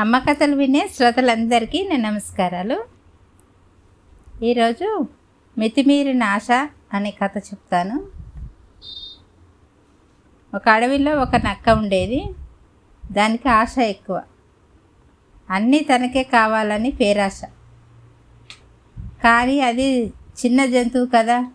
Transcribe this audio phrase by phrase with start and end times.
[0.00, 2.84] అమ్మకథలు వినే శ్రోతలందరికీ నేను నమస్కారాలు.
[4.42, 5.08] ఈరోజు
[5.58, 6.48] మితిమీరిన ఆశ
[6.94, 8.06] అనే కథ చెప్తాను.
[10.56, 12.24] ఒక అడవిలో ఒక నక్క ఉండేది.
[13.12, 14.22] దానికి ఆశ ఎక్కువ.
[15.50, 17.42] అన్నీ తనకే కావాలని పేరాశ.
[18.98, 21.52] కానీ అది చిన్న జంతువు కదా.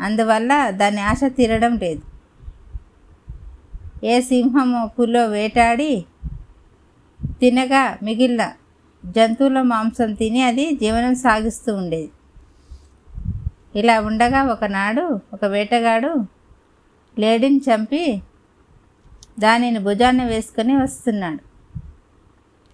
[0.00, 2.02] అందువల్ల దాని ఆశ తీరడం లేదు.
[4.06, 6.04] ఏ సింహము పులో వేటాడి
[7.40, 8.52] తినగా మిగిలిన
[9.04, 12.10] జంతువుల మాంసం తిని అది జీవనం సాగిస్తూ ఉండేది.
[13.76, 16.12] ఇలా ఉండగా ఒకనాడు ఒక వేటగాడు
[17.18, 18.22] లేడీని చంపి
[19.38, 21.42] దానిని భుజాన్ని వేసుకొని వస్తున్నాడు.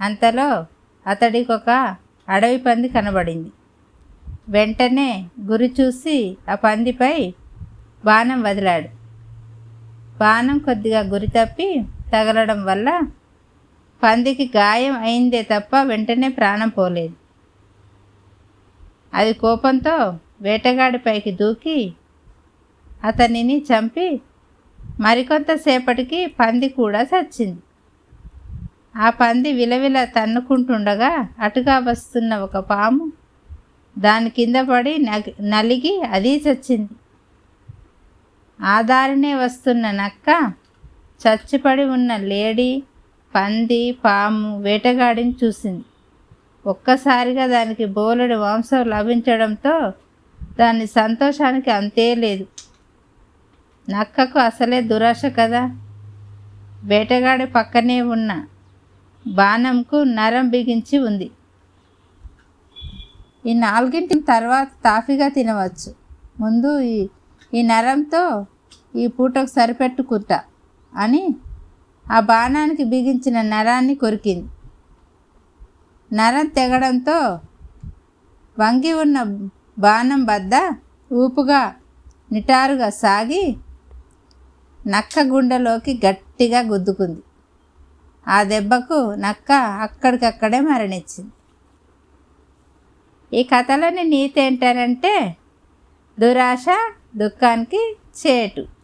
[0.00, 0.66] అంతలో
[1.06, 1.96] అతడికి ఒక
[2.28, 3.50] అడవి పంది కనబడింది.
[4.48, 7.34] వెంటనే గురి చూసి ఆ పందిపై
[8.04, 8.88] బాణం వదిలాడు.
[10.18, 13.00] బాణం కొద్దిగా గురి తప్పి తగలడం వల్ల
[14.02, 17.14] పందికి గాయం అయిందే తప్ప వెంటనే ప్రాణం పోలేదు.
[19.14, 21.92] అది కోపంతో వేటగాడిపైకి దూకి
[23.04, 24.20] అతనిని చంపి
[25.00, 27.60] మరికొంతసేపటికి పంది కూడా చచ్చింది.
[28.96, 33.12] ఆ పంది విలవిల తన్నుకుంటుండగా అటుగా వస్తున్న ఒక పాము
[33.98, 34.94] దాని కింద పడి
[35.40, 36.94] నలిగి అది చచ్చింది.
[38.60, 40.52] ఆ దారినే వస్తున్న నక్క
[41.22, 42.82] చచ్చిపడి ఉన్న లేడీ
[43.34, 45.84] పంది పాము వేటగాడిని చూసింది.
[46.66, 49.92] ఒక్కసారిగా దానికి బోలెడు మాంసం లభించడంతో
[50.58, 52.46] దాని సంతోషానికి అంతే లేదు.
[53.90, 55.62] నక్కకు అసలే దురాశ కదా.
[56.84, 58.44] వేటగాడి పక్కనే ఉన్న
[59.26, 61.30] బాణంకు నరం బిగించి ఉంది.
[63.46, 65.94] ఈ నాలుగింటి తర్వాత తాఫీగా తినవచ్చు.
[66.40, 67.08] ముందు ఈ
[67.54, 68.46] ఈ నరంతో
[68.96, 70.40] ఈ పూటకు సరిపెట్టుకుంటా
[70.94, 71.34] అని
[72.12, 74.48] ఆ బాణానికి బిగించిన నరాన్ని కొరికింది.
[76.12, 77.40] నరం తెగడంతో
[78.58, 79.22] వంగి ఉన్న
[79.78, 80.74] బాణం వద్ద
[81.12, 81.74] ఊపుగా
[82.32, 83.56] నిటారుగా సాగి
[84.86, 87.20] నక్క గుండెలోకి గట్టిగా గుద్దుకుంది.
[88.28, 91.30] ఆ దెబ్బకు నక్క అక్కడికక్కడే మరణించింది.
[93.38, 95.36] ఈ కథలోని నీతి ఏంటంటే
[96.20, 96.64] దురాశ
[97.16, 97.96] దుఃఖానికి
[98.26, 98.75] చేటు.